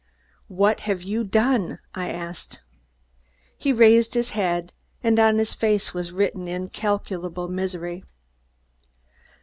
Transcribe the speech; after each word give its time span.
"What 0.47 0.79
have 0.89 1.03
you 1.03 1.23
done?" 1.23 1.77
I 1.93 2.09
asked. 2.09 2.59
He 3.55 3.71
raised 3.71 4.15
his 4.15 4.31
head, 4.31 4.73
and 5.03 5.19
on 5.19 5.37
his 5.37 5.53
face 5.53 5.93
was 5.93 6.11
written 6.11 6.47
incalculable 6.47 7.47
misery. 7.47 8.03